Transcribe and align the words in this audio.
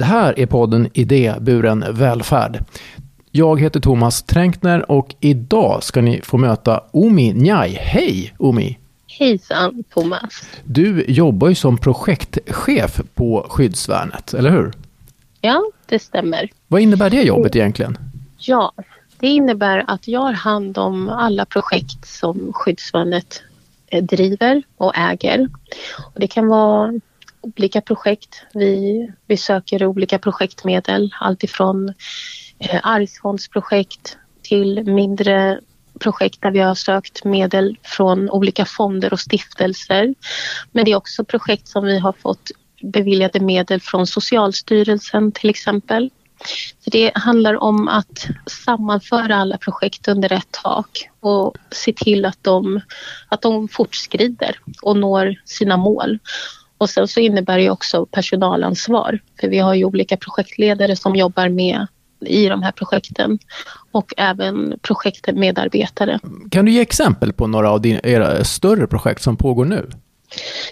Det 0.00 0.06
här 0.06 0.38
är 0.38 0.46
podden 0.46 0.88
Idéburen 0.94 1.84
välfärd. 1.90 2.64
Jag 3.30 3.60
heter 3.60 3.80
Thomas 3.80 4.22
Tränkner 4.22 4.90
och 4.90 5.14
idag 5.20 5.82
ska 5.82 6.00
ni 6.00 6.20
få 6.22 6.36
möta 6.36 6.82
Omi 6.90 7.32
Njai. 7.32 7.78
Hej 7.80 8.34
Omi! 8.38 8.78
Hejsan 9.06 9.84
Thomas! 9.94 10.42
Du 10.64 11.04
jobbar 11.08 11.48
ju 11.48 11.54
som 11.54 11.78
projektchef 11.78 13.00
på 13.14 13.46
Skyddsvärnet, 13.50 14.34
eller 14.34 14.50
hur? 14.50 14.72
Ja, 15.40 15.62
det 15.86 15.98
stämmer. 15.98 16.50
Vad 16.68 16.80
innebär 16.80 17.10
det 17.10 17.22
jobbet 17.22 17.56
egentligen? 17.56 17.98
Ja, 18.38 18.72
det 19.18 19.28
innebär 19.28 19.84
att 19.86 20.08
jag 20.08 20.20
har 20.20 20.32
hand 20.32 20.78
om 20.78 21.08
alla 21.08 21.44
projekt 21.44 22.06
som 22.06 22.52
Skyddsvärnet 22.52 23.42
eh, 23.86 24.04
driver 24.04 24.62
och 24.76 24.92
äger. 24.96 25.48
Och 26.14 26.20
det 26.20 26.26
kan 26.26 26.46
vara 26.46 27.00
olika 27.40 27.80
projekt. 27.80 28.42
Vi, 28.54 29.08
vi 29.26 29.36
söker 29.36 29.86
olika 29.86 30.18
projektmedel, 30.18 31.14
alltifrån 31.20 31.94
eh, 32.58 32.80
arvsfondsprojekt 32.82 34.16
till 34.42 34.84
mindre 34.84 35.60
projekt 36.00 36.42
där 36.42 36.50
vi 36.50 36.58
har 36.58 36.74
sökt 36.74 37.24
medel 37.24 37.78
från 37.82 38.30
olika 38.30 38.64
fonder 38.64 39.12
och 39.12 39.20
stiftelser. 39.20 40.14
Men 40.72 40.84
det 40.84 40.90
är 40.90 40.96
också 40.96 41.24
projekt 41.24 41.68
som 41.68 41.84
vi 41.84 41.98
har 41.98 42.12
fått 42.12 42.50
beviljade 42.82 43.40
medel 43.40 43.80
från 43.80 44.06
Socialstyrelsen 44.06 45.32
till 45.32 45.50
exempel. 45.50 46.10
Så 46.84 46.90
det 46.90 47.12
handlar 47.14 47.62
om 47.62 47.88
att 47.88 48.26
sammanföra 48.46 49.36
alla 49.36 49.58
projekt 49.58 50.08
under 50.08 50.32
ett 50.32 50.50
tak 50.62 51.10
och 51.20 51.54
se 51.70 51.92
till 51.92 52.24
att 52.24 52.38
de, 52.42 52.80
att 53.28 53.42
de 53.42 53.68
fortskrider 53.68 54.58
och 54.82 54.96
når 54.96 55.34
sina 55.44 55.76
mål. 55.76 56.18
Och 56.80 56.90
sen 56.90 57.08
så 57.08 57.20
innebär 57.20 57.58
det 57.58 57.70
också 57.70 58.06
personalansvar 58.06 59.18
för 59.40 59.48
vi 59.48 59.58
har 59.58 59.74
ju 59.74 59.84
olika 59.84 60.16
projektledare 60.16 60.96
som 60.96 61.16
jobbar 61.16 61.48
med 61.48 61.86
i 62.20 62.48
de 62.48 62.62
här 62.62 62.72
projekten 62.72 63.38
och 63.92 64.12
även 64.16 64.78
projektmedarbetare. 64.82 66.18
Kan 66.50 66.64
du 66.64 66.72
ge 66.72 66.80
exempel 66.80 67.32
på 67.32 67.46
några 67.46 67.70
av 67.70 67.80
dina, 67.80 68.00
era 68.02 68.44
större 68.44 68.86
projekt 68.86 69.22
som 69.22 69.36
pågår 69.36 69.64
nu? 69.64 69.90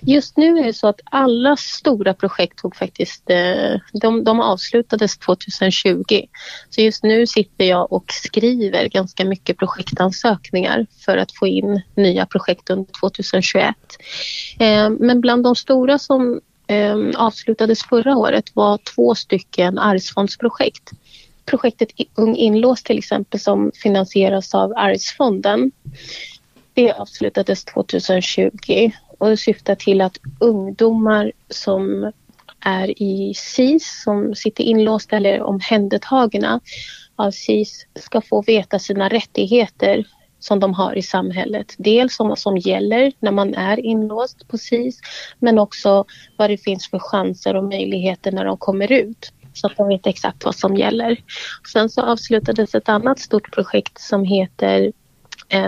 Just 0.03 0.37
nu 0.37 0.59
är 0.59 0.65
det 0.65 0.75
så 0.75 0.87
att 0.87 1.01
alla 1.05 1.57
stora 1.57 2.15
projekt 2.15 2.59
tog 2.59 2.77
faktiskt, 2.77 3.31
eh, 3.31 3.81
de, 3.93 4.25
de 4.25 4.41
avslutades 4.41 5.19
2020. 5.19 6.05
Så 6.71 6.81
just 6.81 7.03
nu 7.03 7.27
sitter 7.27 7.65
jag 7.65 7.93
och 7.93 8.05
skriver 8.13 8.89
ganska 8.89 9.25
mycket 9.25 9.59
projektansökningar 9.59 10.87
för 11.05 11.17
att 11.17 11.33
få 11.33 11.47
in 11.47 11.83
nya 11.95 12.27
projekt 12.27 12.71
under 12.71 12.93
2021. 13.01 13.75
Eh, 14.61 14.91
men 14.91 15.21
bland 15.21 15.45
de 15.45 15.57
stora 15.57 15.99
som 15.99 16.41
ehm, 16.67 17.13
avslutades 17.17 17.83
förra 17.83 18.17
året 18.17 18.45
var 18.55 18.79
två 18.95 19.15
stycken 19.15 19.79
arvsfondsprojekt. 19.79 20.91
Projektet 21.45 21.89
Ung 22.15 22.37
inlåst 22.37 22.87
till 22.87 22.99
exempel 22.99 23.41
som 23.41 23.73
finansieras 23.75 24.55
av 24.55 24.73
Arvsfonden. 24.77 25.73
Det 26.75 26.93
avslutades 26.93 27.65
2020 27.65 28.91
och 29.19 29.29
det 29.29 29.37
syftar 29.37 29.75
till 29.75 30.01
att 30.01 30.19
ungdomar 30.41 31.33
som 31.51 32.13
är 32.61 33.03
i 33.03 33.35
SIS, 33.35 34.03
som 34.05 34.35
sitter 34.35 34.65
inlåsta 34.65 35.17
eller 35.17 35.43
omhändertagna 35.43 36.61
av 37.17 37.31
SIS 37.31 37.87
ska 37.95 38.21
få 38.21 38.43
veta 38.43 38.79
sina 38.79 39.09
rättigheter 39.09 40.07
som 40.41 40.61
de 40.61 40.75
har 40.75 40.99
i 40.99 41.03
samhället. 41.03 41.75
Dels 41.79 42.21
om 42.21 42.29
vad 42.29 42.39
som 42.39 42.59
gäller 42.59 43.13
när 43.21 43.33
man 43.33 43.55
är 43.55 43.81
inlåst 43.81 44.49
på 44.49 44.59
SIS 44.59 45.01
men 45.39 45.59
också 45.59 46.05
vad 46.37 46.51
det 46.51 46.59
finns 46.59 46.91
för 46.91 46.99
chanser 46.99 47.57
och 47.57 47.65
möjligheter 47.65 48.33
när 48.33 48.45
de 48.45 48.57
kommer 48.57 48.93
ut 48.93 49.33
så 49.53 49.67
att 49.67 49.77
de 49.77 49.89
vet 49.89 50.07
exakt 50.07 50.45
vad 50.45 50.57
som 50.57 50.77
gäller. 50.77 51.17
Sen 51.73 51.89
så 51.89 52.03
avslutades 52.03 52.75
ett 52.75 52.89
annat 52.89 53.19
stort 53.19 53.53
projekt 53.53 54.01
som 54.01 54.25
heter 54.25 54.93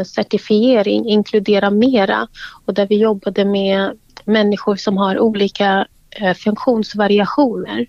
certifiering, 0.05 1.09
inkludera 1.09 1.71
mera 1.71 2.29
och 2.65 2.75
där 2.75 2.87
vi 2.87 2.99
jobbade 2.99 3.45
med 3.45 3.99
människor 4.25 4.77
som 4.77 4.97
har 4.97 5.19
olika 5.19 5.87
eh, 6.11 6.35
funktionsvariationer 6.35 7.87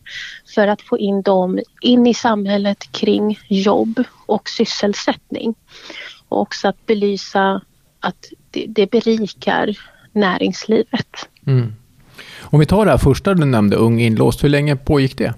för 0.55 0.67
att 0.67 0.81
få 0.81 0.97
in 0.97 1.21
dem 1.21 1.59
in 1.81 2.07
i 2.07 2.13
samhället 2.13 2.91
kring 2.91 3.39
jobb 3.47 4.03
och 4.25 4.49
sysselsättning. 4.49 5.55
Och 6.29 6.41
också 6.41 6.67
att 6.67 6.85
belysa 6.85 7.61
att 7.99 8.29
det, 8.51 8.65
det 8.67 8.91
berikar 8.91 9.77
näringslivet. 10.11 11.29
Mm. 11.47 11.73
Om 12.41 12.59
vi 12.59 12.65
tar 12.65 12.85
det 12.85 12.91
här 12.91 12.97
första 12.97 13.33
du 13.33 13.45
nämnde, 13.45 13.75
Ung 13.75 14.01
inlåst, 14.01 14.43
hur 14.43 14.49
länge 14.49 14.75
pågick 14.75 15.17
det? 15.17 15.33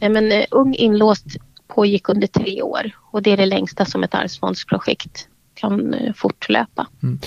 Men, 0.00 0.32
uh, 0.32 0.44
ung 0.50 0.74
inlåst 0.74 1.26
pågick 1.68 2.08
under 2.08 2.26
tre 2.26 2.62
år 2.62 2.90
och 3.10 3.22
det 3.22 3.30
är 3.30 3.36
det 3.36 3.46
längsta 3.46 3.84
som 3.84 4.04
ett 4.04 4.14
arvsfondsprojekt 4.14 5.28
kan 5.54 5.94
uh, 5.94 6.12
fortlöpa. 6.12 6.86
Mm. 7.02 7.18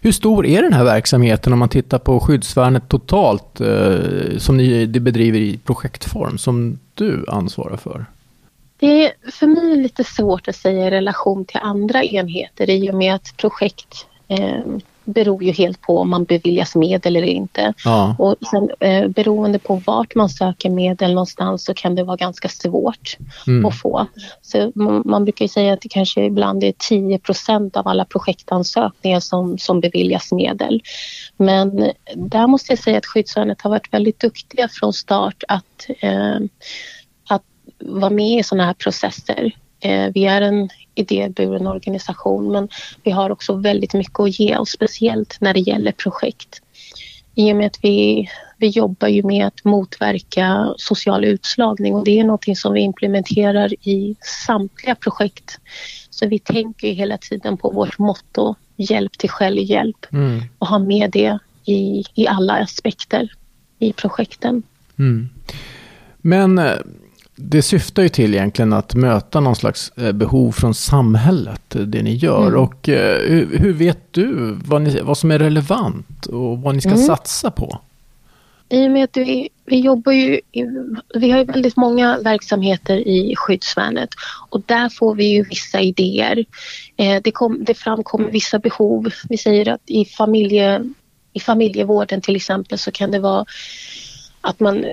Hur 0.00 0.12
stor 0.12 0.46
är 0.46 0.62
den 0.62 0.72
här 0.72 0.84
verksamheten 0.84 1.52
om 1.52 1.58
man 1.58 1.68
tittar 1.68 1.98
på 1.98 2.20
skyddsvärnet 2.20 2.88
totalt 2.88 3.60
uh, 3.60 4.38
som 4.38 4.56
ni 4.56 4.86
bedriver 4.86 5.38
i 5.38 5.58
projektform 5.64 6.38
som 6.38 6.78
du 6.94 7.24
ansvarar 7.28 7.76
för? 7.76 8.06
Det 8.76 9.06
är 9.06 9.30
för 9.30 9.46
mig 9.46 9.76
lite 9.76 10.04
svårt 10.04 10.48
att 10.48 10.56
säga 10.56 10.86
i 10.86 10.90
relation 10.90 11.44
till 11.44 11.60
andra 11.62 12.04
enheter 12.04 12.70
i 12.70 12.90
och 12.90 12.94
med 12.94 13.14
att 13.14 13.36
projekt 13.36 14.06
eh, 14.28 14.60
beror 15.04 15.44
ju 15.44 15.52
helt 15.52 15.80
på 15.80 15.98
om 15.98 16.10
man 16.10 16.24
beviljas 16.24 16.74
medel 16.74 17.16
eller 17.16 17.26
inte. 17.26 17.74
Ja. 17.84 18.16
Och 18.18 18.36
sen, 18.50 18.70
eh, 18.80 19.08
beroende 19.08 19.58
på 19.58 19.74
vart 19.86 20.14
man 20.14 20.28
söker 20.28 20.70
medel 20.70 21.14
någonstans 21.14 21.64
så 21.64 21.74
kan 21.74 21.94
det 21.94 22.04
vara 22.04 22.16
ganska 22.16 22.48
svårt 22.48 23.16
mm. 23.46 23.66
att 23.66 23.78
få. 23.78 24.06
Så 24.42 24.72
man, 24.74 25.02
man, 25.04 25.24
brukar 25.24 25.48
säga 25.48 25.72
att 25.72 25.80
det 25.80 25.88
kanske 25.88 26.24
ibland 26.24 26.64
är 26.64 26.72
10% 26.72 27.76
av 27.76 27.88
alla 27.88 28.04
projektansökningar 28.04 29.20
som, 29.20 29.58
som 29.58 29.80
beviljas 29.80 30.32
medel. 30.32 30.82
Men 31.36 31.90
där 32.14 32.46
måste 32.46 32.72
jag 32.72 32.78
säga 32.78 32.98
att 32.98 33.06
Skyddsvärnet 33.06 33.62
har 33.62 33.70
varit 33.70 33.92
väldigt 33.92 34.20
duktiga 34.20 34.68
från 34.68 34.92
start 34.92 35.44
att, 35.48 35.86
eh, 36.00 36.36
att 37.28 37.42
vara 37.78 38.10
med 38.10 38.38
i 38.38 38.42
sådana 38.42 38.66
här 38.66 38.74
processer. 38.74 39.52
Eh, 39.84 40.10
vi 40.14 40.24
är 40.24 40.40
en 40.40 40.68
idéburen 40.94 41.66
organisation 41.66 42.52
men 42.52 42.68
vi 43.02 43.10
har 43.10 43.30
också 43.30 43.54
väldigt 43.54 43.94
mycket 43.94 44.20
att 44.20 44.38
ge 44.40 44.56
och 44.56 44.68
speciellt 44.68 45.36
när 45.40 45.54
det 45.54 45.60
gäller 45.60 45.92
projekt. 45.92 46.60
I 47.34 47.52
och 47.52 47.56
med 47.56 47.66
att 47.66 47.78
vi, 47.82 48.28
vi 48.58 48.68
jobbar 48.68 49.08
ju 49.08 49.22
med 49.22 49.46
att 49.46 49.64
motverka 49.64 50.74
social 50.76 51.24
utslagning 51.24 51.94
och 51.94 52.04
det 52.04 52.20
är 52.20 52.24
något 52.24 52.58
som 52.58 52.72
vi 52.72 52.80
implementerar 52.80 53.88
i 53.88 54.16
samtliga 54.46 54.94
projekt. 54.94 55.58
Så 56.10 56.26
vi 56.26 56.38
tänker 56.38 56.92
hela 56.92 57.18
tiden 57.18 57.56
på 57.56 57.70
vårt 57.70 57.98
motto 57.98 58.54
hjälp 58.76 59.18
till 59.18 59.30
självhjälp 59.30 60.06
mm. 60.12 60.42
och 60.58 60.66
har 60.66 60.78
med 60.78 61.10
det 61.10 61.38
i, 61.64 62.04
i 62.14 62.26
alla 62.26 62.52
aspekter 62.52 63.32
i 63.78 63.92
projekten. 63.92 64.62
Mm. 64.98 65.28
Men 66.20 66.58
eh, 66.58 66.76
det 67.36 67.62
syftar 67.62 68.02
ju 68.02 68.08
till 68.08 68.34
egentligen 68.34 68.72
att 68.72 68.94
möta 68.94 69.40
någon 69.40 69.56
slags 69.56 69.92
eh, 69.96 70.12
behov 70.12 70.52
från 70.52 70.74
samhället, 70.74 71.74
eh, 71.74 71.82
det 71.82 72.02
ni 72.02 72.14
gör. 72.14 72.46
Mm. 72.46 72.60
Och 72.60 72.88
eh, 72.88 73.20
hur 73.50 73.72
vet 73.72 74.12
du 74.12 74.58
vad, 74.64 74.82
ni, 74.82 75.00
vad, 75.00 75.18
som 75.18 75.30
är 75.30 75.38
relevant 75.38 76.26
och 76.26 76.58
vad 76.58 76.74
ni 76.74 76.80
ska 76.80 76.90
mm. 76.90 77.02
satsa 77.02 77.50
på? 77.50 77.80
I 78.68 78.86
och 78.86 78.90
med 78.90 79.04
att 79.04 79.16
vi, 79.16 79.48
vi 79.64 79.80
jobbar 79.80 80.12
ju, 80.12 80.40
vi 81.14 81.30
har 81.30 81.38
ju 81.38 81.44
väldigt 81.44 81.76
många 81.76 82.18
verksamheter 82.18 82.96
i 82.96 83.34
skyddsvärnet 83.36 84.10
och 84.48 84.62
där 84.66 84.88
får 84.88 85.14
vi 85.14 85.24
ju 85.24 85.42
vissa 85.42 85.80
idéer. 85.80 86.44
det, 86.96 87.30
kom, 87.30 87.64
det 87.64 87.74
framkommer 87.74 88.30
vissa 88.30 88.58
behov. 88.58 89.12
Vi 89.28 89.36
säger 89.36 89.68
att 89.68 89.80
i, 89.86 90.04
familje, 90.04 90.84
i 91.32 91.40
familjevården 91.40 92.20
till 92.20 92.36
exempel 92.36 92.78
så 92.78 92.90
kan 92.90 93.10
det 93.10 93.18
vara 93.18 93.44
att 94.40 94.60
man 94.60 94.84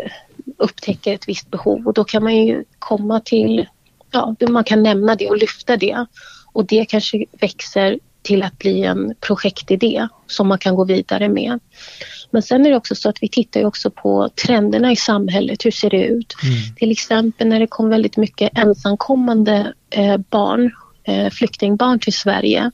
upptäcker 0.58 1.14
ett 1.14 1.28
visst 1.28 1.52
behov 1.52 1.88
och 1.88 1.94
då 1.94 2.04
kan 2.04 2.24
man 2.24 2.36
ju 2.36 2.64
komma 2.80 3.20
till, 3.20 3.68
ja, 4.12 4.36
man 4.50 4.64
kan 4.64 4.84
nämna 4.84 5.16
det 5.16 5.30
och 5.30 5.38
lyfta 5.38 5.78
det 5.78 6.06
och 6.54 6.66
det 6.66 6.86
kanske 6.86 7.26
växer 7.32 8.00
till 8.22 8.44
att 8.44 8.58
bli 8.58 8.84
en 8.84 9.16
projektidé 9.20 10.08
som 10.28 10.48
man 10.48 10.58
kan 10.58 10.76
gå 10.76 10.86
vidare 10.86 11.30
med. 11.30 11.60
Men 12.32 12.42
sen 12.42 12.66
är 12.66 12.70
det 12.70 12.78
också 12.78 12.96
så 12.96 13.10
att 13.10 13.18
vi 13.24 13.28
tittar 13.28 13.66
också 13.66 13.92
på 13.92 14.30
trenderna 14.46 14.92
i 14.92 14.96
samhället. 14.96 15.66
Hur 15.66 15.72
ser 15.72 15.90
det 15.90 16.06
ut? 16.06 16.36
Mm. 16.44 16.76
Till 16.76 16.92
exempel 16.92 17.48
när 17.48 17.60
det 17.60 17.68
kom 17.68 17.90
väldigt 17.90 18.18
mycket 18.18 18.58
ensamkommande 18.58 19.74
eh, 19.90 20.18
barn, 20.18 20.72
eh, 21.04 21.30
flyktingbarn 21.30 22.00
till 22.00 22.14
Sverige 22.14 22.72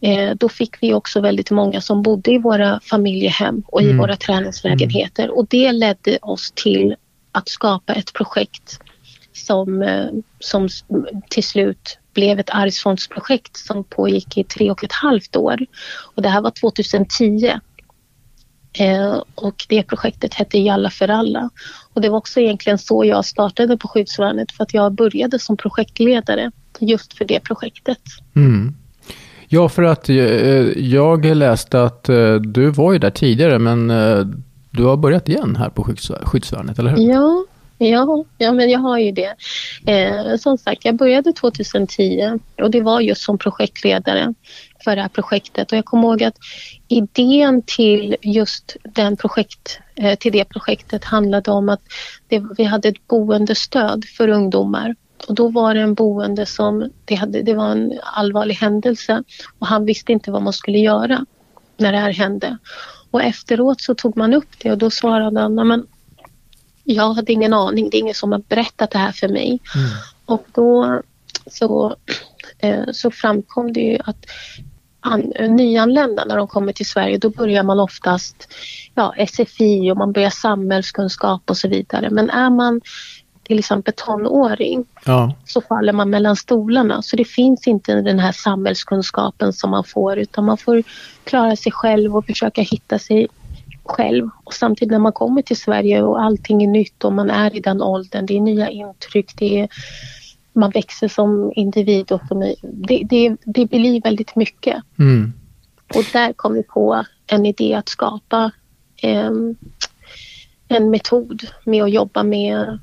Eh, 0.00 0.34
då 0.34 0.48
fick 0.48 0.82
vi 0.82 0.94
också 0.94 1.20
väldigt 1.20 1.50
många 1.50 1.80
som 1.80 2.02
bodde 2.02 2.32
i 2.32 2.38
våra 2.38 2.80
familjehem 2.80 3.62
och 3.66 3.82
mm. 3.82 3.94
i 3.94 3.98
våra 3.98 4.16
träningslägenheter 4.16 5.24
mm. 5.24 5.36
och 5.36 5.46
det 5.46 5.72
ledde 5.72 6.18
oss 6.22 6.52
till 6.54 6.96
att 7.32 7.48
skapa 7.48 7.92
ett 7.92 8.12
projekt 8.12 8.80
som, 9.32 9.82
eh, 9.82 10.06
som 10.38 10.68
till 11.28 11.44
slut 11.44 11.98
blev 12.14 12.38
ett 12.38 12.50
arvsfondsprojekt 12.50 13.56
som 13.56 13.84
pågick 13.84 14.38
i 14.38 14.44
tre 14.44 14.70
och 14.70 14.84
ett 14.84 14.92
halvt 14.92 15.36
år. 15.36 15.66
Och 16.14 16.22
det 16.22 16.28
här 16.28 16.40
var 16.40 16.50
2010. 16.50 17.52
Eh, 18.72 19.22
och 19.34 19.66
det 19.68 19.82
projektet 19.82 20.34
hette 20.34 20.58
Jalla 20.58 20.90
för 20.90 21.08
alla. 21.08 21.50
Och 21.92 22.00
det 22.00 22.08
var 22.08 22.18
också 22.18 22.40
egentligen 22.40 22.78
så 22.78 23.04
jag 23.04 23.24
startade 23.24 23.76
på 23.76 23.88
skyddsvärnet 23.88 24.52
för 24.52 24.62
att 24.62 24.74
jag 24.74 24.92
började 24.92 25.38
som 25.38 25.56
projektledare 25.56 26.50
just 26.80 27.12
för 27.12 27.24
det 27.24 27.40
projektet. 27.40 28.02
Mm. 28.36 28.74
Ja, 29.48 29.68
för 29.68 29.82
att 29.82 30.08
eh, 30.08 30.16
jag 30.78 31.24
läste 31.24 31.82
att 31.82 32.08
eh, 32.08 32.34
du 32.34 32.70
var 32.70 32.92
ju 32.92 32.98
där 32.98 33.10
tidigare 33.10 33.58
men 33.58 33.90
eh, 33.90 34.26
du 34.70 34.84
har 34.84 34.96
börjat 34.96 35.28
igen 35.28 35.56
här 35.56 35.68
på 35.68 35.84
skyddsvärnet, 36.24 36.78
eller 36.78 36.90
hur? 36.90 37.10
Ja, 37.10 37.44
Ja, 37.78 38.24
ja 38.38 38.52
men 38.52 38.70
jag 38.70 38.78
har 38.78 38.98
ju 38.98 39.12
det. 39.12 39.34
Eh, 39.86 40.36
som 40.36 40.58
sagt, 40.58 40.84
jag 40.84 40.96
började 40.96 41.32
2010 41.32 42.38
och 42.62 42.70
det 42.70 42.80
var 42.80 43.00
just 43.00 43.22
som 43.22 43.38
projektledare 43.38 44.34
för 44.84 44.96
det 44.96 45.02
här 45.02 45.08
projektet. 45.08 45.72
Och 45.72 45.78
jag 45.78 45.84
kommer 45.84 46.08
ihåg 46.08 46.22
att 46.22 46.36
idén 46.88 47.62
till 47.66 48.16
just 48.22 48.76
den 48.82 49.16
projekt, 49.16 49.78
eh, 49.94 50.18
till 50.18 50.32
det 50.32 50.44
projektet 50.44 51.04
handlade 51.04 51.50
om 51.50 51.68
att 51.68 51.80
det, 52.28 52.44
vi 52.58 52.64
hade 52.64 52.88
ett 52.88 53.08
boendestöd 53.08 54.04
för 54.04 54.28
ungdomar. 54.28 54.94
Och 55.26 55.34
då 55.34 55.48
var 55.48 55.74
det 55.74 55.80
en 55.80 55.94
boende 55.94 56.46
som, 56.46 56.90
det, 57.04 57.14
hade, 57.14 57.42
det 57.42 57.54
var 57.54 57.70
en 57.70 57.92
allvarlig 58.02 58.54
händelse 58.54 59.22
och 59.58 59.66
han 59.66 59.84
visste 59.84 60.12
inte 60.12 60.30
vad 60.30 60.42
man 60.42 60.52
skulle 60.52 60.78
göra 60.78 61.26
när 61.76 61.92
det 61.92 61.98
här 61.98 62.12
hände. 62.12 62.58
Och 63.10 63.22
efteråt 63.22 63.80
så 63.80 63.94
tog 63.94 64.16
man 64.16 64.34
upp 64.34 64.48
det 64.62 64.70
och 64.70 64.78
då 64.78 64.90
svarade 64.90 65.40
han, 65.40 65.54
men 65.54 65.86
jag 66.84 67.12
hade 67.12 67.32
ingen 67.32 67.54
aning, 67.54 67.90
det 67.90 67.96
är 67.96 68.00
ingen 68.00 68.14
som 68.14 68.32
har 68.32 68.38
berättat 68.38 68.90
det 68.90 68.98
här 68.98 69.12
för 69.12 69.28
mig. 69.28 69.60
Mm. 69.74 69.88
Och 70.24 70.46
då 70.52 71.02
så, 71.50 71.96
eh, 72.58 72.84
så 72.92 73.10
framkom 73.10 73.72
det 73.72 73.80
ju 73.80 73.98
att 74.04 74.26
an, 75.00 75.32
nyanlända 75.48 76.24
när 76.24 76.36
de 76.36 76.48
kommer 76.48 76.72
till 76.72 76.86
Sverige 76.86 77.18
då 77.18 77.30
börjar 77.30 77.62
man 77.62 77.80
oftast 77.80 78.48
ja, 78.94 79.14
SFI 79.26 79.90
och 79.92 79.96
man 79.96 80.12
börjar 80.12 80.30
samhällskunskap 80.30 81.50
och 81.50 81.56
så 81.56 81.68
vidare. 81.68 82.10
Men 82.10 82.30
är 82.30 82.50
man 82.50 82.80
till 83.48 83.58
exempel 83.58 83.94
tonåring 83.96 84.84
ja. 85.04 85.34
så 85.44 85.60
faller 85.60 85.92
man 85.92 86.10
mellan 86.10 86.36
stolarna. 86.36 87.02
Så 87.02 87.16
det 87.16 87.24
finns 87.24 87.66
inte 87.66 87.94
den 87.94 88.18
här 88.18 88.32
samhällskunskapen 88.32 89.52
som 89.52 89.70
man 89.70 89.84
får 89.84 90.18
utan 90.18 90.44
man 90.44 90.58
får 90.58 90.82
klara 91.24 91.56
sig 91.56 91.72
själv 91.72 92.16
och 92.16 92.26
försöka 92.26 92.62
hitta 92.62 92.98
sig 92.98 93.28
själv. 93.84 94.28
Och 94.44 94.54
samtidigt 94.54 94.92
när 94.92 94.98
man 94.98 95.12
kommer 95.12 95.42
till 95.42 95.56
Sverige 95.56 96.02
och 96.02 96.22
allting 96.22 96.62
är 96.62 96.68
nytt 96.68 97.04
och 97.04 97.12
man 97.12 97.30
är 97.30 97.56
i 97.56 97.60
den 97.60 97.82
åldern, 97.82 98.26
det 98.26 98.36
är 98.36 98.40
nya 98.40 98.68
intryck, 98.68 99.32
det 99.36 99.60
är, 99.60 99.68
man 100.52 100.70
växer 100.70 101.08
som 101.08 101.52
individ 101.56 102.12
och 102.12 102.20
som, 102.28 102.54
det, 102.62 103.02
det, 103.10 103.36
det 103.44 103.66
blir 103.66 104.02
väldigt 104.02 104.36
mycket. 104.36 104.82
Mm. 104.98 105.32
Och 105.94 106.04
där 106.12 106.32
kom 106.32 106.54
vi 106.54 106.62
på 106.62 107.04
en 107.26 107.46
idé 107.46 107.74
att 107.74 107.88
skapa 107.88 108.50
eh, 109.02 109.30
en 110.68 110.90
metod 110.90 111.42
med 111.64 111.82
att 111.82 111.92
jobba 111.92 112.22
med, 112.22 112.78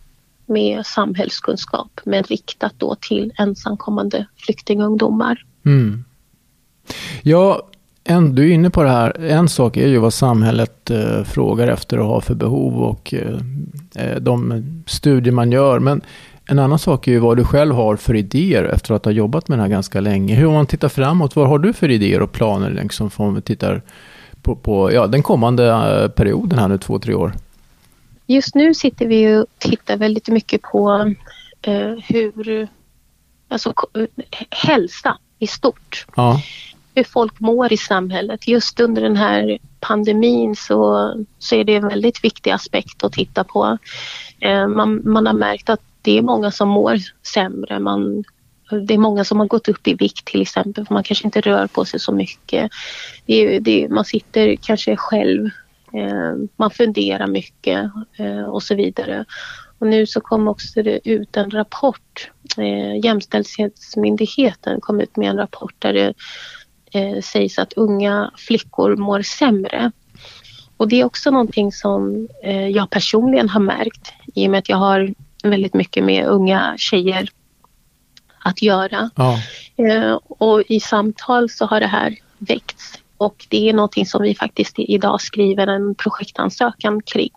med 0.45 0.85
samhällskunskap 0.85 2.01
men 2.03 2.23
riktat 2.23 2.73
då 2.77 2.95
till 3.01 3.33
ensamkommande 3.37 4.25
flyktingungdomar. 4.37 5.45
Mm. 5.65 6.03
Ja, 7.21 7.61
en, 8.03 8.35
du 8.35 8.49
är 8.49 8.53
inne 8.53 8.69
på 8.69 8.83
det 8.83 8.89
här. 8.89 9.19
En 9.19 9.49
sak 9.49 9.77
är 9.77 9.87
ju 9.87 9.97
vad 9.97 10.13
samhället 10.13 10.91
eh, 10.91 11.23
frågar 11.23 11.67
efter 11.67 11.99
och 11.99 12.07
har 12.07 12.21
för 12.21 12.35
behov 12.35 12.83
och 12.83 13.13
eh, 13.13 13.39
eh 13.95 14.15
de 14.15 14.63
studier 14.87 15.33
man 15.33 15.51
gör. 15.51 15.79
Men 15.79 16.01
en 16.47 16.59
annan 16.59 16.79
sak 16.79 17.07
är 17.07 17.11
ju 17.11 17.19
vad 17.19 17.37
du 17.37 17.43
själv 17.43 17.75
har 17.75 17.95
för 17.95 18.15
idéer 18.15 18.63
efter 18.63 18.93
att 18.93 19.05
ha 19.05 19.11
jobbat 19.11 19.47
med 19.47 19.57
det 19.57 19.61
här 19.61 19.69
ganska 19.69 19.99
länge. 19.99 20.35
Hur 20.35 20.47
om 20.47 20.53
man 20.53 20.65
tittar 20.65 20.89
framåt, 20.89 21.35
vad 21.35 21.47
har 21.47 21.59
du 21.59 21.73
för 21.73 21.91
idéer 21.91 22.21
och 22.21 22.31
planer 22.31 22.69
liksom, 22.69 23.09
om 23.15 23.35
vi 23.35 23.41
tittar 23.41 23.81
på, 24.41 24.55
på 24.55 24.93
ja, 24.93 25.07
den 25.07 25.23
kommande 25.23 25.69
eh, 25.69 26.07
perioden 26.07 26.59
här 26.59 26.67
nu, 26.67 26.77
två, 26.77 26.99
tre 26.99 27.13
år? 27.13 27.33
Just 28.27 28.55
nu 28.55 28.73
sitter 28.73 29.05
vi 29.05 29.37
och 29.37 29.45
tittar 29.57 29.97
väldigt 29.97 30.27
mycket 30.27 30.61
på 30.61 31.13
eh, 31.61 31.93
hur, 32.07 32.67
alltså 33.47 33.73
hälsa 34.49 35.17
i 35.39 35.47
stort. 35.47 36.05
Ja 36.15 36.41
hur 36.95 37.03
folk 37.03 37.39
mår 37.39 37.73
i 37.73 37.77
samhället. 37.77 38.47
Just 38.47 38.79
under 38.79 39.01
den 39.01 39.15
här 39.15 39.57
pandemin 39.79 40.55
så, 40.55 41.13
så 41.39 41.55
är 41.55 41.63
det 41.63 41.75
en 41.75 41.87
väldigt 41.87 42.23
viktig 42.23 42.51
aspekt 42.51 43.03
att 43.03 43.13
titta 43.13 43.43
på. 43.43 43.77
Eh, 44.39 44.67
man, 44.67 45.01
man 45.05 45.25
har 45.27 45.33
märkt 45.33 45.69
att 45.69 45.81
det 46.01 46.17
är 46.17 46.21
många 46.21 46.51
som 46.51 46.69
mår 46.69 46.97
sämre. 47.33 47.79
Man, 47.79 48.23
det 48.87 48.93
är 48.93 48.97
många 48.97 49.23
som 49.23 49.39
har 49.39 49.47
gått 49.47 49.67
upp 49.67 49.87
i 49.87 49.93
vikt 49.93 50.25
till 50.25 50.41
exempel 50.41 50.85
för 50.85 50.93
man 50.93 51.03
kanske 51.03 51.25
inte 51.25 51.41
rör 51.41 51.67
på 51.67 51.85
sig 51.85 51.99
så 51.99 52.11
mycket. 52.11 52.71
Det, 53.25 53.59
det, 53.59 53.87
man 53.89 54.05
sitter 54.05 54.55
kanske 54.55 54.95
själv, 54.95 55.49
man 56.55 56.71
funderar 56.71 57.27
mycket 57.27 57.91
eh, 58.17 58.43
och 58.43 58.63
så 58.63 58.75
vidare. 58.75 59.25
Och 59.79 59.87
nu 59.87 60.05
så 60.05 60.21
kom 60.21 60.47
också 60.47 60.83
det 60.83 61.09
ut 61.09 61.37
en 61.37 61.51
rapport. 61.51 62.31
Eh, 62.57 63.05
Jämställdhetsmyndigheten 63.05 64.81
kom 64.81 64.99
ut 64.99 65.17
med 65.17 65.29
en 65.29 65.37
rapport 65.37 65.75
där 65.79 65.93
det 65.93 66.13
eh, 66.91 67.21
sägs 67.21 67.59
att 67.59 67.73
unga 67.73 68.31
flickor 68.37 68.95
mår 68.95 69.21
sämre. 69.21 69.91
Och 70.77 70.87
det 70.87 71.01
är 71.01 71.05
också 71.05 71.31
någonting 71.31 71.71
som 71.71 72.27
eh, 72.43 72.67
jag 72.67 72.89
personligen 72.89 73.49
har 73.49 73.59
märkt 73.59 74.13
i 74.35 74.47
och 74.47 74.51
med 74.51 74.57
att 74.57 74.69
jag 74.69 74.77
har 74.77 75.13
väldigt 75.43 75.73
mycket 75.73 76.03
med 76.03 76.25
unga 76.25 76.73
tjejer 76.77 77.29
att 78.39 78.61
göra. 78.61 79.09
Ja. 79.15 79.39
Eh, 79.75 80.19
och 80.27 80.63
i 80.67 80.79
samtal 80.79 81.49
så 81.49 81.65
har 81.65 81.79
det 81.79 81.87
här 81.87 82.15
väckts 82.37 82.99
och 83.17 83.45
det 83.49 83.69
är 83.69 83.73
någonting 83.73 84.05
som 84.05 84.21
vi 84.21 84.35
faktiskt 84.35 84.73
idag 84.77 85.21
skriver 85.21 85.67
en 85.67 85.95
projektansökan 85.95 87.01
kring. 87.01 87.31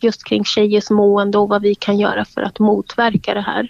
Just 0.00 0.24
kring 0.24 0.44
tjejers 0.44 0.90
mående 0.90 1.38
och 1.38 1.48
vad 1.48 1.62
vi 1.62 1.74
kan 1.74 1.98
göra 1.98 2.24
för 2.24 2.42
att 2.42 2.58
motverka 2.58 3.34
det 3.34 3.40
här. 3.40 3.68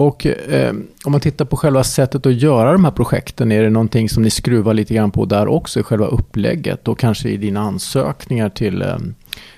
Och 0.00 0.26
eh, 0.26 0.74
om 1.04 1.12
man 1.12 1.20
tittar 1.20 1.44
på 1.44 1.56
själva 1.56 1.84
sättet 1.84 2.26
att 2.26 2.34
göra 2.34 2.72
de 2.72 2.84
här 2.84 2.92
projekten, 2.92 3.52
är 3.52 3.62
det 3.62 3.70
någonting 3.70 4.08
som 4.08 4.22
ni 4.22 4.30
skruvar 4.30 4.74
lite 4.74 4.94
grann 4.94 5.10
på 5.10 5.24
där 5.24 5.48
också 5.48 5.80
i 5.80 5.82
själva 5.82 6.06
upplägget 6.06 6.88
och 6.88 6.98
kanske 6.98 7.28
i 7.28 7.36
dina 7.36 7.60
ansökningar 7.60 8.48
till, 8.48 8.82
eh, 8.82 8.98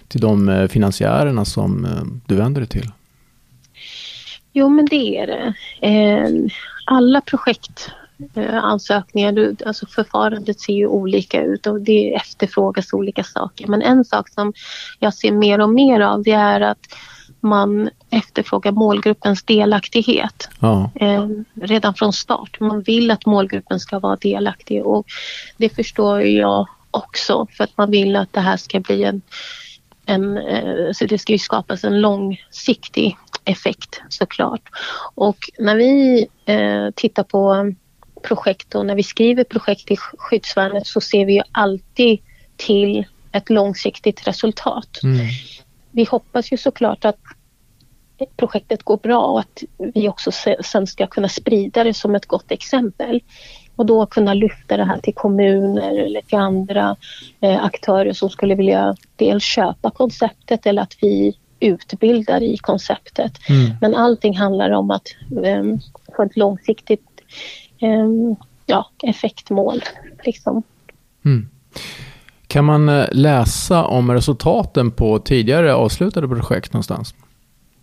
till 0.09 0.21
de 0.21 0.49
eh, 0.49 0.69
finansiärerna 0.69 1.45
som 1.45 1.85
eh, 1.85 2.03
du 2.27 2.35
vänder 2.35 2.61
dig 2.61 2.69
till? 2.69 2.91
Jo, 4.53 4.69
men 4.69 4.87
det 4.87 5.19
är 5.19 5.27
det. 5.27 5.55
Eh, 5.89 6.29
alla 6.87 7.21
eh, 8.35 8.65
alltså 8.65 9.87
förfarandet 9.89 10.61
ser 10.61 10.73
ju 10.73 10.87
olika 10.87 11.43
ut 11.43 11.67
och 11.67 11.81
det 11.81 12.15
efterfrågas 12.15 12.93
olika 12.93 13.25
saker. 13.25 13.67
Men 13.67 13.83
en 13.83 14.05
sak 14.05 14.29
som 14.29 14.53
jag 14.99 15.15
ser 15.15 15.33
mer 15.33 15.61
och 15.61 15.71
mer 15.71 16.01
av 16.01 16.23
det 16.23 16.33
är 16.33 16.61
att 16.61 16.87
man 17.41 17.91
efterfrågar 18.11 18.73
målgruppens 18.73 19.43
delaktighet 19.43 20.49
ja. 20.61 20.91
eh, 20.95 21.29
redan 21.55 21.95
från 21.95 22.13
start. 22.13 22.61
Man 22.61 22.83
vill 22.83 23.11
att 23.11 23.27
målgruppen 23.27 23.81
ska 23.81 23.99
vara 23.99 24.17
delaktig 24.17 24.87
och 24.87 25.07
det 25.57 25.69
förstår 25.69 26.23
jag 26.23 26.69
också 26.91 27.47
för 27.51 27.65
att 27.65 27.77
man 27.77 27.91
vill 27.91 28.17
att 28.17 28.33
det 28.33 28.41
här 28.41 28.57
ska 28.57 28.81
bli 28.81 29.05
en, 29.05 29.23
en 30.07 30.39
eh, 30.39 30.93
så 30.93 31.07
det 31.07 31.19
ska 31.19 31.33
ju 31.33 31.39
skapas 31.39 31.85
en 31.85 32.01
långsiktig 32.01 33.17
effekt 33.45 34.01
såklart. 34.09 34.63
Och 35.15 35.39
när 35.59 35.77
vi 35.77 36.27
eh, 36.45 36.91
tittar 36.95 37.23
på 37.23 37.73
projekt 38.23 38.75
och 38.75 38.87
när 38.87 38.95
vi 38.95 39.03
skriver 39.03 39.45
projekt 39.45 39.91
i 39.91 39.97
skyddsvärnet 39.97 40.87
så 40.87 41.01
ser 41.01 41.27
vi 41.27 41.35
ju 41.35 41.43
alltid 41.53 42.19
till 42.57 43.05
ett 43.33 43.51
långsiktigt 43.51 44.27
resultat. 44.27 45.03
Mm 45.03 45.27
vi 45.93 46.05
hoppas 46.05 46.53
ju 46.53 46.57
såklart 46.57 47.05
att 47.05 47.19
projektet 48.37 48.83
går 48.83 48.97
bra 48.97 49.25
och 49.25 49.41
att 49.41 49.63
vi 49.95 50.09
också 50.09 50.31
sen 50.65 50.87
ska 50.87 51.07
kunna 51.07 51.29
sprida 51.29 51.85
det 51.85 51.95
som 51.95 52.15
ett 52.15 52.27
gott 52.27 52.51
exempel 52.51 53.21
och 53.77 53.87
då 53.87 54.07
kunna 54.07 54.35
lyfta 54.35 54.77
det 54.77 54.85
här 54.85 54.99
till 54.99 55.15
kommuner 55.15 55.99
eller 55.99 56.21
till 56.21 56.39
andra 56.39 56.97
eh, 57.41 57.65
aktörer 57.65 58.13
som 58.13 58.31
skulle 58.31 58.55
vilja 58.55 58.97
dels 59.17 59.45
köpa 59.45 59.91
konceptet 59.91 60.67
eller 60.67 60.83
att 60.83 60.97
vi 61.01 61.37
utbildar 61.61 62.43
i 62.43 62.57
konceptet. 62.57 63.33
Mm. 63.49 63.71
Men 63.81 63.95
allting 63.95 64.37
handlar 64.37 64.71
om 64.71 64.91
att 64.91 65.09
eh, 65.45 65.65
få 66.17 66.23
ett 66.23 66.37
långsiktigt 66.37 67.09
ja, 68.67 68.91
effektmål. 69.03 69.83
Liksom. 70.25 70.63
Mm. 71.25 71.49
Kan 72.47 72.65
man 72.65 72.89
eh, 72.89 73.07
läsa 73.13 73.85
om 73.85 74.11
resultaten 74.11 74.91
på 74.91 75.19
tidigare 75.19 75.75
avslutade 75.75 76.29
projekt 76.29 76.73
någonstans? 76.73 77.15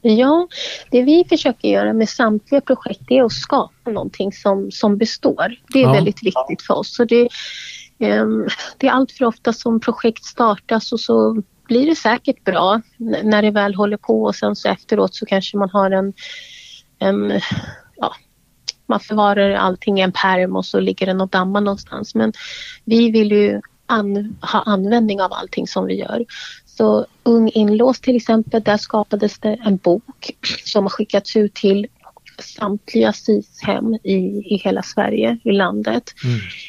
Ja, 0.01 0.47
det 0.91 1.01
vi 1.01 1.25
försöker 1.29 1.67
göra 1.67 1.93
med 1.93 2.09
samtliga 2.09 2.61
projekt 2.61 3.01
är 3.11 3.23
att 3.23 3.31
skapa 3.31 3.91
någonting 3.91 4.33
som, 4.33 4.71
som 4.71 4.97
består. 4.97 5.55
Det 5.73 5.79
är 5.79 5.83
ja. 5.83 5.93
väldigt 5.93 6.23
viktigt 6.23 6.61
för 6.67 6.73
oss. 6.77 6.95
Så 6.95 7.05
det, 7.05 7.29
um, 7.97 8.47
det 8.77 8.87
är 8.87 8.91
allt 8.91 9.11
för 9.11 9.25
ofta 9.25 9.53
som 9.53 9.79
projekt 9.79 10.25
startas 10.25 10.91
och 10.91 10.99
så 10.99 11.41
blir 11.67 11.85
det 11.85 11.95
säkert 11.95 12.43
bra 12.43 12.81
när 13.23 13.41
det 13.41 13.51
väl 13.51 13.75
håller 13.75 13.97
på 13.97 14.23
och 14.23 14.35
sen 14.35 14.55
så 14.55 14.69
efteråt 14.69 15.15
så 15.15 15.25
kanske 15.25 15.57
man 15.57 15.69
har 15.69 15.91
en, 15.91 16.13
en 16.99 17.41
ja, 17.95 18.15
man 18.89 19.00
förvarar 19.00 19.51
allting 19.51 20.00
i 20.00 20.01
en 20.01 20.12
perm 20.12 20.55
och 20.55 20.65
så 20.65 20.79
ligger 20.79 21.05
den 21.05 21.22
och 21.22 21.29
dammar 21.29 21.62
någonstans. 21.62 22.15
Men 22.15 22.34
vi 22.86 23.12
vill 23.12 23.31
ju 23.31 23.62
an, 23.86 24.38
ha 24.41 24.62
användning 24.62 25.22
av 25.22 25.34
allting 25.34 25.67
som 25.67 25.86
vi 25.86 26.00
gör. 26.00 26.25
Så 26.65 27.05
Ung 27.24 27.50
inlåst 27.50 28.03
till 28.03 28.15
exempel, 28.15 28.63
där 28.63 28.77
skapades 28.77 29.39
det 29.39 29.58
en 29.65 29.77
bok 29.77 30.31
som 30.65 30.84
har 30.84 30.89
skickats 30.89 31.36
ut 31.36 31.53
till 31.53 31.88
samtliga 32.41 33.13
SIS-hem 33.13 33.96
i, 34.03 34.15
i 34.53 34.62
hela 34.63 34.84
Sverige, 34.84 35.38
i 35.43 35.51
landet. 35.51 36.03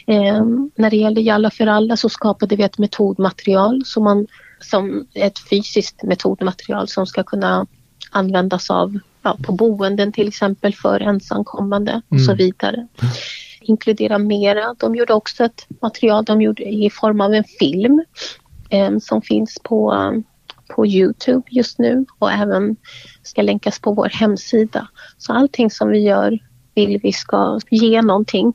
Mm. 0.07 0.37
Eh, 0.37 0.45
när 0.77 0.91
det 0.91 0.97
gäller 0.97 1.23
Jalla 1.23 1.51
för 1.51 1.67
alla 1.67 1.97
så 1.97 2.09
skapade 2.09 2.57
vi 2.57 2.63
ett 2.63 2.79
metodmaterial 2.79 3.83
som, 3.85 4.05
man, 4.05 4.27
som 4.61 5.07
ett 5.15 5.39
fysiskt 5.39 6.03
metodmaterial 6.03 6.89
som 6.89 7.07
ska 7.07 7.23
kunna 7.23 7.67
användas 8.11 8.71
av 8.71 8.99
ja, 9.23 9.37
på 9.43 9.53
boenden 9.53 10.13
till 10.13 10.29
exempel 10.29 10.75
för 10.75 11.01
ensamkommande 11.01 12.03
och 12.09 12.17
mm. 12.17 12.25
så 12.25 12.35
vidare. 12.35 12.87
Inkludera 13.61 14.19
mera. 14.19 14.75
De 14.79 14.95
gjorde 14.95 15.13
också 15.13 15.45
ett 15.45 15.67
material 15.83 16.25
de 16.25 16.43
gjorde 16.43 16.63
i 16.63 16.91
form 16.91 17.21
av 17.21 17.35
en 17.35 17.45
film 17.45 18.05
eh, 18.71 18.99
som 18.99 19.23
finns 19.23 19.59
på, 19.63 20.13
på 20.77 20.87
Youtube 20.87 21.43
just 21.51 21.79
nu 21.79 22.05
och 22.19 22.33
även 22.33 22.77
ska 23.23 23.43
länkas 23.43 23.79
på 23.79 23.95
vår 23.95 24.09
hemsida. 24.09 24.89
Så 25.19 25.33
allting 25.33 25.71
som 25.71 25.89
vi 25.89 25.99
gör 25.99 26.39
vill 26.75 27.01
vi 27.03 27.13
ska 27.13 27.61
ge 27.71 28.03
någonting 28.03 28.53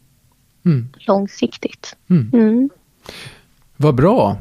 mm. 0.66 0.88
långsiktigt. 0.96 1.96
Mm. 2.10 2.30
Mm. 2.34 2.70
Vad 3.78 3.96
bra. 3.96 4.38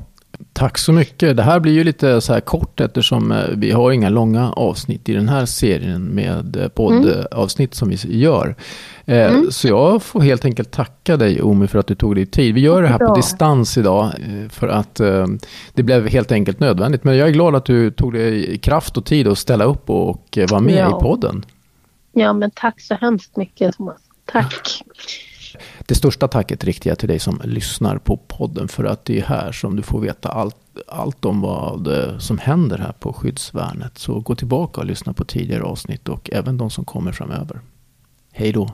Tack 0.54 0.78
så 0.78 0.92
mycket. 0.92 1.36
Det 1.36 1.42
här 1.42 1.60
blir 1.60 1.72
ju 1.72 1.84
lite 1.84 2.20
så 2.20 2.32
här 2.32 2.40
kort 2.40 2.80
eftersom 2.80 3.32
eh, 3.32 3.44
vi 3.56 3.70
har 3.70 3.92
inga 3.92 4.08
långa 4.08 4.52
avsnitt 4.52 5.08
i 5.08 5.12
den 5.12 5.28
här 5.28 5.46
serien 5.46 6.04
med 6.04 6.56
eh, 6.56 6.68
poddavsnitt 6.68 7.74
som 7.74 7.88
vi 7.88 8.18
gör. 8.18 8.56
Eh, 9.04 9.34
mm. 9.34 9.50
Så 9.50 9.68
jag 9.68 10.02
får 10.02 10.20
helt 10.20 10.44
enkelt 10.44 10.70
tacka 10.70 11.16
dig 11.16 11.42
Omi 11.42 11.66
för 11.66 11.78
att 11.78 11.86
du 11.86 11.94
tog 11.94 12.14
dig 12.14 12.26
tid. 12.26 12.54
Vi 12.54 12.60
gör 12.60 12.82
det 12.82 12.88
här 12.88 12.98
Bra. 12.98 13.08
på 13.08 13.14
distans 13.14 13.78
idag 13.78 14.12
för 14.50 14.68
att 14.68 14.94
det 15.74 15.82
blev 15.82 16.08
helt 16.08 16.32
enkelt 16.32 16.60
nödvändigt. 16.60 17.04
Men 17.04 17.16
jag 17.16 17.28
är 17.28 17.32
glad 17.32 17.54
att 17.54 17.64
du 17.64 17.90
tog 17.90 18.12
dig 18.12 18.58
kraft 18.58 18.96
och 18.96 19.04
tid 19.04 19.28
att 19.28 19.38
ställa 19.38 19.64
upp 19.64 19.90
och 19.90 20.38
vara 20.50 20.60
med 20.60 20.74
ja. 20.74 20.98
i 20.98 21.02
podden. 21.02 21.44
Ja, 22.12 22.32
men 22.32 22.50
tack 22.50 22.80
så 22.80 22.94
hemskt 22.94 23.36
mycket 23.36 23.76
Thomas. 23.76 24.00
Tack. 24.24 24.82
Det 25.86 25.94
största 25.94 26.28
tacket 26.28 26.64
riktar 26.64 26.90
jag 26.90 26.98
till 26.98 27.08
dig 27.08 27.18
som 27.18 27.40
lyssnar 27.44 27.98
på 27.98 28.16
podden 28.16 28.68
för 28.68 28.84
att 28.84 29.04
det 29.04 29.18
är 29.18 29.22
här 29.22 29.52
som 29.52 29.76
du 29.76 29.82
får 29.82 30.00
veta 30.00 30.28
allt, 30.28 30.56
allt 30.88 31.24
om 31.24 31.40
vad 31.40 31.86
eh, 31.86 32.18
som 32.18 32.38
händer 32.38 32.78
här 32.78 32.92
på 32.92 33.12
skyddsvärnet. 33.12 33.98
Så 33.98 34.20
gå 34.20 34.34
tillbaka 34.34 34.80
och 34.80 34.86
lyssna 34.86 35.12
på 35.12 35.24
tidigare 35.24 35.62
avsnitt 35.62 36.08
och 36.08 36.30
även 36.32 36.58
de 36.58 36.70
som 36.70 36.84
kommer 36.84 37.12
framöver. 37.12 37.60
Hej 38.32 38.52
då! 38.52 38.70